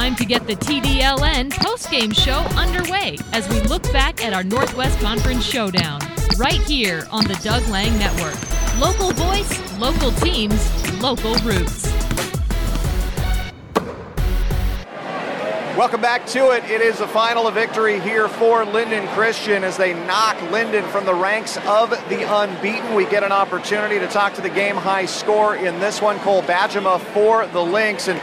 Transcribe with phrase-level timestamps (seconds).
[0.00, 4.98] time to get the TDLN postgame show underway as we look back at our Northwest
[5.00, 6.00] Conference showdown
[6.38, 8.34] right here on the Doug Lang Network.
[8.80, 10.58] Local voice, local teams,
[11.02, 11.92] local roots.
[15.76, 16.64] Welcome back to it.
[16.64, 21.04] It is a final of victory here for Lynden Christian as they knock Lynden from
[21.04, 22.94] the ranks of the unbeaten.
[22.94, 26.42] We get an opportunity to talk to the game high score in this one, Cole
[26.42, 28.08] Bajema for the Lynx.
[28.08, 28.18] And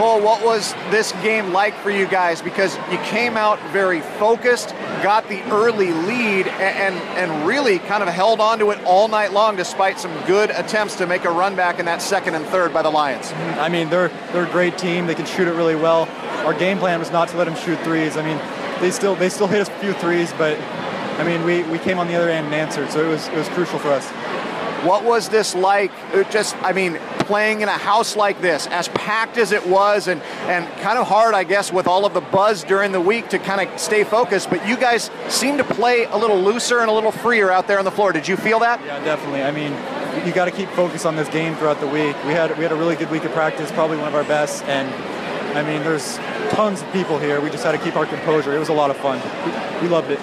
[0.00, 2.40] Cole, what was this game like for you guys?
[2.40, 4.70] Because you came out very focused,
[5.02, 9.32] got the early lead, and, and really kind of held on to it all night
[9.32, 12.72] long despite some good attempts to make a run back in that second and third
[12.72, 13.30] by the Lions.
[13.32, 15.06] I mean, they're, they're a great team.
[15.06, 16.06] They can shoot it really well
[16.44, 18.16] our game plan was not to let them shoot threes.
[18.16, 18.38] I mean,
[18.80, 20.58] they still they still hit a few threes, but
[21.18, 23.36] I mean, we, we came on the other end and answered, so it was it
[23.36, 24.08] was crucial for us.
[24.84, 25.92] What was this like?
[26.14, 26.98] It Just, I mean,
[27.30, 31.06] playing in a house like this, as packed as it was, and, and kind of
[31.06, 34.02] hard, I guess, with all of the buzz during the week to kind of stay
[34.02, 34.50] focused.
[34.50, 37.78] But you guys seem to play a little looser and a little freer out there
[37.78, 38.10] on the floor.
[38.10, 38.84] Did you feel that?
[38.84, 39.44] Yeah, definitely.
[39.44, 39.70] I mean,
[40.26, 42.16] you got to keep focused on this game throughout the week.
[42.24, 44.64] We had we had a really good week of practice, probably one of our best,
[44.64, 44.88] and
[45.54, 46.16] I mean, there's
[46.50, 47.40] tons of people here.
[47.40, 48.54] We just had to keep our composure.
[48.54, 49.20] It was a lot of fun.
[49.44, 50.18] We, we loved it.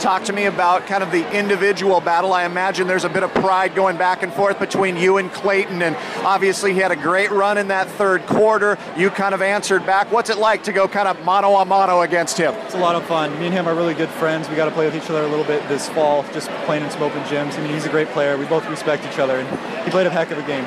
[0.00, 2.32] Talk to me about kind of the individual battle.
[2.32, 5.82] I imagine there's a bit of pride going back and forth between you and Clayton,
[5.82, 8.78] and obviously he had a great run in that third quarter.
[8.96, 10.12] You kind of answered back.
[10.12, 12.54] What's it like to go kind of mano a mano against him?
[12.54, 13.36] It's a lot of fun.
[13.40, 14.48] Me and him are really good friends.
[14.48, 16.90] We got to play with each other a little bit this fall, just playing in
[16.92, 17.58] some open gyms.
[17.58, 18.36] I mean, he's a great player.
[18.36, 20.64] We both respect each other, and he played a heck of a game.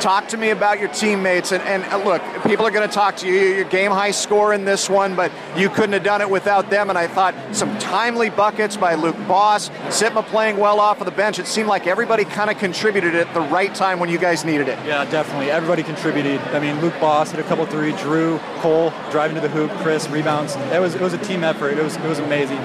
[0.00, 1.52] Talk to me about your teammates.
[1.52, 3.34] And, and uh, look, people are going to talk to you.
[3.34, 6.90] Your game high score in this one, but you couldn't have done it without them.
[6.90, 11.12] And I thought some timely buckets by Luke Boss, Sitma playing well off of the
[11.12, 11.38] bench.
[11.38, 14.68] It seemed like everybody kind of contributed at the right time when you guys needed
[14.68, 14.78] it.
[14.84, 15.50] Yeah, definitely.
[15.50, 16.40] Everybody contributed.
[16.40, 20.08] I mean, Luke Boss hit a couple three, Drew, Cole driving to the hoop, Chris
[20.08, 20.56] rebounds.
[20.56, 21.78] It was it was a team effort.
[21.78, 22.58] It was it was amazing.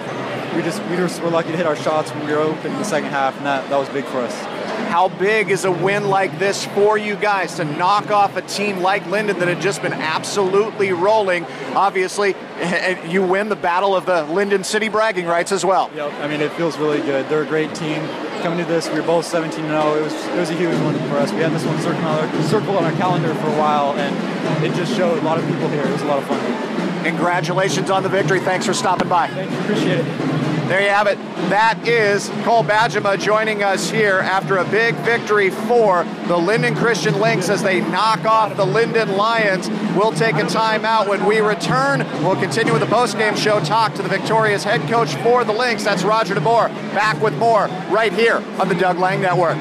[0.56, 2.78] We just we just were lucky to hit our shots when we were open in
[2.78, 4.69] the second half, and that, that was big for us.
[4.90, 8.80] How big is a win like this for you guys to knock off a team
[8.80, 11.46] like Lynden that had just been absolutely rolling?
[11.76, 12.36] Obviously,
[13.08, 15.92] you win the battle of the Lynden City bragging rights as well.
[15.94, 16.12] Yep.
[16.14, 17.30] I mean, it feels really good.
[17.30, 18.02] They're a great team.
[18.42, 19.96] Coming to this, we were both 17 0.
[19.96, 21.32] It was it was a huge one for us.
[21.34, 24.66] We had this one circled on, our, circled on our calendar for a while, and
[24.66, 25.86] it just showed a lot of people here.
[25.86, 27.04] It was a lot of fun.
[27.04, 28.40] Congratulations on the victory.
[28.40, 29.28] Thanks for stopping by.
[29.28, 29.60] Thank you.
[29.60, 30.49] Appreciate it.
[30.70, 31.18] There you have it.
[31.50, 37.20] That is Cole Bajema joining us here after a big victory for the Lynden Christian
[37.20, 39.68] Lynx as they knock off the Lynden Lions.
[39.98, 41.08] We'll take a timeout.
[41.08, 43.60] When we return, we'll continue with the postgame show.
[43.62, 45.84] Talk to the victorious head coach for the Lynx.
[45.84, 46.68] That's Roger DeBoer.
[46.94, 49.58] Back with more right here on the Doug Lang Network.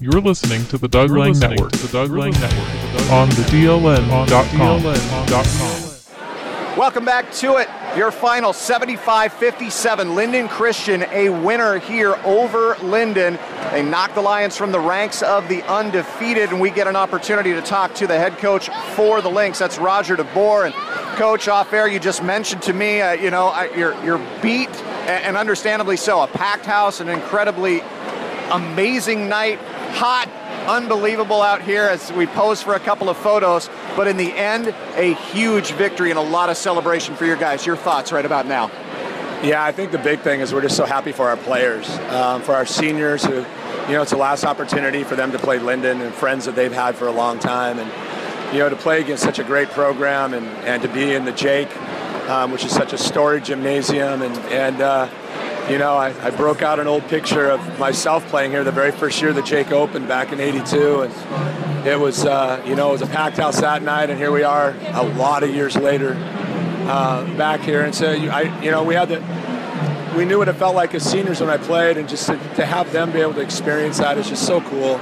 [0.00, 4.28] You're listening to the Doug Lang Network, the Doug Lang Network, on the DLN.com.
[6.78, 7.68] Welcome back to it.
[7.96, 10.08] Your final 75 57.
[10.10, 13.36] Lynden Christian, a winner here over Lynden.
[13.72, 17.52] They knock the Lions from the ranks of the undefeated, and we get an opportunity
[17.52, 19.58] to talk to the head coach for the Lynx.
[19.58, 20.66] That's Roger DeBoer.
[20.66, 20.74] And,
[21.16, 24.70] coach, off air, you just mentioned to me, uh, you know, you're, you're beat,
[25.08, 26.22] and understandably so.
[26.22, 27.80] A packed house, an incredibly
[28.52, 29.58] amazing night,
[29.98, 30.28] hot,
[30.68, 33.68] unbelievable out here as we pose for a couple of photos.
[33.96, 37.66] But in the end, a huge victory and a lot of celebration for your guys.
[37.66, 38.70] Your thoughts right about now?
[39.42, 42.42] Yeah, I think the big thing is we're just so happy for our players, um,
[42.42, 46.00] for our seniors who, you know, it's the last opportunity for them to play Lynden
[46.00, 47.80] and friends that they've had for a long time.
[47.80, 47.90] And,
[48.54, 51.32] you know, to play against such a great program and, and to be in the
[51.32, 51.76] Jake,
[52.28, 54.22] um, which is such a storied gymnasium.
[54.22, 55.08] And, and uh,
[55.70, 58.90] you know, I, I, broke out an old picture of myself playing here the very
[58.90, 61.02] first year the Jake opened back in 82.
[61.02, 64.08] And it was, uh, you know, it was a packed house that night.
[64.08, 66.14] And here we are a lot of years later
[66.88, 67.82] uh, back here.
[67.82, 70.94] And so, you, I, you know, we had the, we knew what it felt like
[70.94, 71.98] as seniors when I played.
[71.98, 74.98] And just to, to have them be able to experience that is just so cool.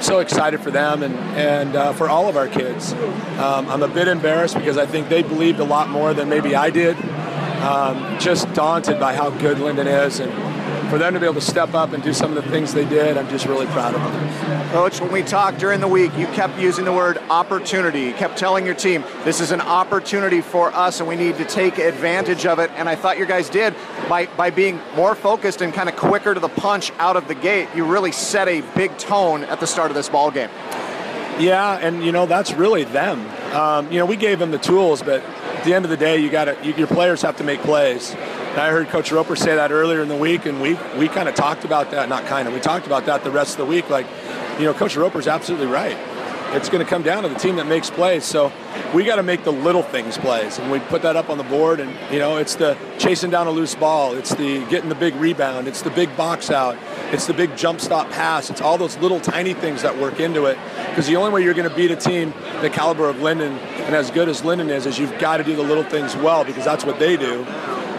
[0.00, 2.92] So excited for them and, and uh, for all of our kids.
[2.92, 6.54] Um, I'm a bit embarrassed because I think they believed a lot more than maybe
[6.54, 6.96] I did
[7.60, 10.20] um, just daunted by how good Lynden is.
[10.20, 10.32] And
[10.90, 12.84] for them to be able to step up and do some of the things they
[12.84, 14.70] did, I'm just really proud of them.
[14.70, 18.02] Coach, when we talked during the week, you kept using the word opportunity.
[18.02, 21.44] You kept telling your team, this is an opportunity for us and we need to
[21.44, 22.70] take advantage of it.
[22.72, 23.74] And I thought your guys did
[24.08, 27.34] by, by being more focused and kind of quicker to the punch out of the
[27.34, 27.68] gate.
[27.74, 30.50] You really set a big tone at the start of this ball game.
[31.38, 33.26] Yeah, and you know, that's really them.
[33.54, 35.24] Um, you know, we gave them the tools, but
[35.60, 38.12] at the end of the day, you got you, your players have to make plays.
[38.12, 41.28] And I heard Coach Roper say that earlier in the week, and we we kind
[41.28, 42.08] of talked about that.
[42.08, 43.90] Not kind of, we talked about that the rest of the week.
[43.90, 44.06] Like,
[44.58, 45.98] you know, Coach Roper's absolutely right.
[46.52, 48.24] It's going to come down to the team that makes plays.
[48.24, 48.52] So
[48.92, 51.44] we got to make the little things plays, and we put that up on the
[51.44, 51.78] board.
[51.78, 55.14] And you know, it's the chasing down a loose ball, it's the getting the big
[55.14, 56.76] rebound, it's the big box out,
[57.12, 58.50] it's the big jump stop pass.
[58.50, 60.58] It's all those little tiny things that work into it.
[60.88, 63.94] Because the only way you're going to beat a team the caliber of Lynden and
[63.94, 66.64] as good as Lynden is, is you've got to do the little things well because
[66.64, 67.44] that's what they do.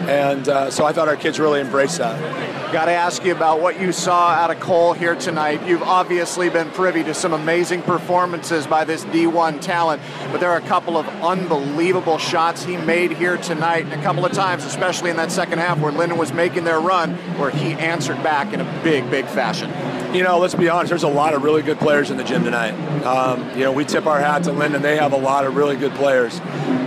[0.08, 2.72] And uh, so I thought our kids really embraced that.
[2.72, 5.66] Got to ask you about what you saw out of Cole here tonight.
[5.66, 10.00] You've obviously been privy to some amazing performances by this D1 talent,
[10.30, 14.24] but there are a couple of unbelievable shots he made here tonight, and a couple
[14.24, 17.72] of times, especially in that second half where Lynden was making their run, where he
[17.72, 19.70] answered back in a big, big fashion.
[20.14, 22.42] You know, let's be honest, there's a lot of really good players in the gym
[22.42, 22.72] tonight.
[23.04, 24.80] Um, you know, we tip our hat to Lynden.
[24.80, 26.40] They have a lot of really good players.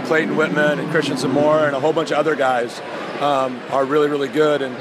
[0.05, 2.79] Clayton Whitman and Christian Zamora and a whole bunch of other guys
[3.21, 4.61] um, are really, really good.
[4.61, 4.75] And,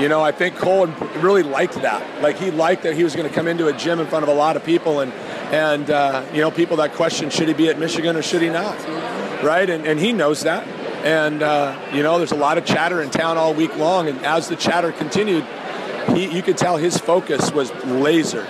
[0.00, 0.86] you know, I think Cole
[1.20, 2.22] really liked that.
[2.22, 4.28] Like, he liked that he was going to come into a gym in front of
[4.28, 5.12] a lot of people and,
[5.52, 8.48] and uh, you know, people that question should he be at Michigan or should he
[8.48, 8.76] not,
[9.42, 9.68] right?
[9.68, 10.66] And, and he knows that.
[11.04, 14.08] And, uh, you know, there's a lot of chatter in town all week long.
[14.08, 15.44] And as the chatter continued,
[16.08, 18.44] he, you could tell his focus was laser.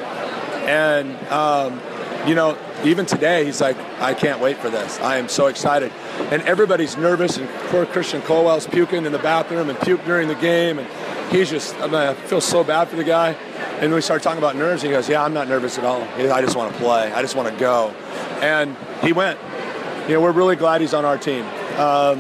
[0.64, 1.80] And, um,
[2.26, 4.98] you know, even today, he's like, I can't wait for this.
[5.00, 5.92] I am so excited.
[6.30, 10.34] And everybody's nervous, and poor Christian Colwell's puking in the bathroom and puked during the
[10.34, 10.78] game.
[10.78, 13.32] And he's just, I, mean, I feel so bad for the guy.
[13.80, 16.02] And we start talking about nerves, he goes, Yeah, I'm not nervous at all.
[16.02, 17.12] I just want to play.
[17.12, 17.90] I just want to go.
[18.40, 19.38] And he went.
[20.08, 21.46] You know, we're really glad he's on our team.
[21.78, 22.18] Um,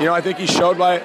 [0.00, 1.00] you know, I think he showed why,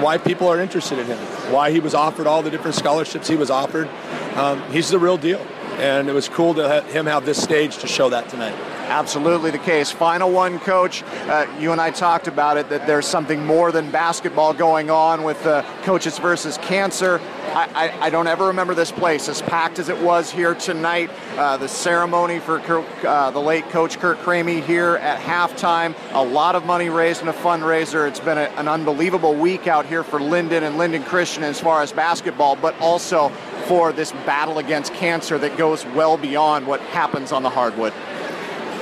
[0.00, 1.18] why people are interested in him,
[1.52, 3.88] why he was offered all the different scholarships he was offered.
[4.34, 5.44] Um, he's the real deal
[5.78, 8.54] and it was cool to have him have this stage to show that tonight.
[8.88, 9.90] Absolutely the case.
[9.90, 11.02] Final one, Coach.
[11.02, 15.24] Uh, you and I talked about it that there's something more than basketball going on
[15.24, 17.20] with uh, coaches versus cancer.
[17.48, 21.10] I, I, I, don't ever remember this place as packed as it was here tonight.
[21.36, 22.60] Uh, the ceremony for
[23.06, 25.94] uh, the late Coach Kurt Cramey here at halftime.
[26.12, 28.08] A lot of money raised in a fundraiser.
[28.08, 31.82] It's been a, an unbelievable week out here for Lynden and Lynden Christian as far
[31.82, 33.30] as basketball, but also
[33.68, 37.92] for this battle against cancer that goes well beyond what happens on the hardwood.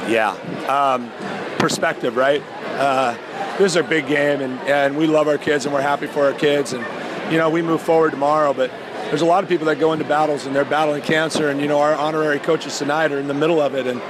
[0.09, 0.31] Yeah.
[0.69, 1.11] Um,
[1.59, 2.41] perspective, right?
[2.79, 3.17] Uh,
[3.59, 6.25] this is a big game, and, and we love our kids, and we're happy for
[6.25, 6.73] our kids.
[6.73, 6.85] And,
[7.33, 8.71] you know, we move forward tomorrow, but
[9.09, 11.67] there's a lot of people that go into battles, and they're battling cancer, and, you
[11.67, 14.00] know, our honorary coaches tonight are in the middle of it, and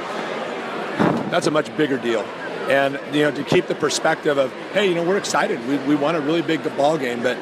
[1.32, 2.20] that's a much bigger deal.
[2.68, 5.64] And, you know, to keep the perspective of, hey, you know, we're excited.
[5.68, 7.38] We, we won a really big ball game, but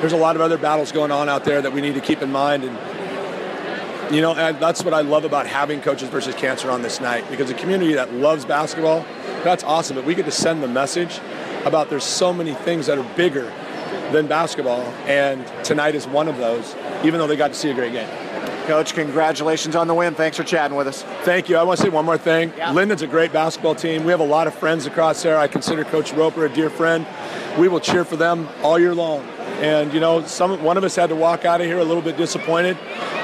[0.00, 2.22] there's a lot of other battles going on out there that we need to keep
[2.22, 2.64] in mind.
[2.64, 7.28] And you know, that's what I love about having Coaches versus Cancer on this night
[7.30, 9.04] because a community that loves basketball,
[9.42, 9.96] that's awesome.
[9.96, 11.20] But we get to send the message
[11.64, 13.52] about there's so many things that are bigger
[14.12, 17.74] than basketball, and tonight is one of those, even though they got to see a
[17.74, 18.08] great game.
[18.66, 20.14] Coach, congratulations on the win.
[20.14, 21.02] Thanks for chatting with us.
[21.22, 21.56] Thank you.
[21.56, 22.52] I want to say one more thing.
[22.56, 22.72] Yeah.
[22.72, 24.04] Lynden's a great basketball team.
[24.04, 25.38] We have a lot of friends across there.
[25.38, 27.06] I consider Coach Roper a dear friend.
[27.58, 29.24] We will cheer for them all year long.
[29.58, 32.02] And you know, some one of us had to walk out of here a little
[32.02, 32.76] bit disappointed,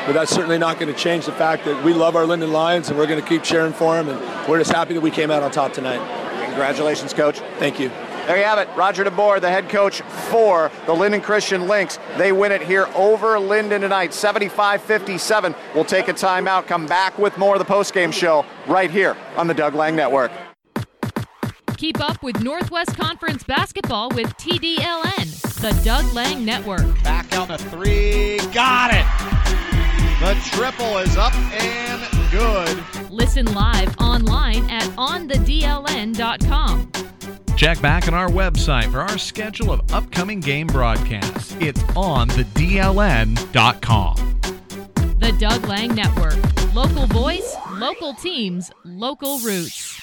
[0.07, 2.89] but that's certainly not going to change the fact that we love our Lynden Lions
[2.89, 4.09] and we're going to keep cheering for them.
[4.09, 6.01] And we're just happy that we came out on top tonight.
[6.47, 7.41] Congratulations, Coach.
[7.59, 7.91] Thank you.
[8.27, 8.69] There you have it.
[8.77, 10.01] Roger DeBoer, the head coach
[10.31, 11.99] for the Lynden Christian Lynx.
[12.17, 15.57] They win it here over Lynden tonight, 75-57.
[15.75, 19.49] We'll take a timeout, come back with more of the postgame show right here on
[19.49, 20.31] the Doug Lang Network.
[21.77, 25.27] Keep up with Northwest Conference basketball with TDLN,
[25.63, 27.03] the Doug Lang Network.
[27.05, 28.39] Back down the three.
[28.53, 29.07] Got it.
[30.19, 32.03] The triple is up and
[32.33, 32.83] good.
[33.13, 36.91] Listen live online at onthedln.com.
[37.57, 41.55] Check back on our website for our schedule of upcoming game broadcasts.
[41.61, 44.17] It's on thedln.com.
[45.21, 46.75] The Doug Lang Network.
[46.75, 50.02] Local voice, local teams, local roots.